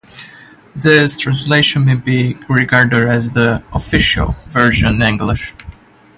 [0.75, 5.53] This translation may be regarded as the "official" version in English.